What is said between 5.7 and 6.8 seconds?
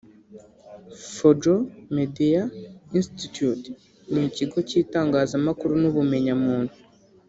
n’ubumenyamuntu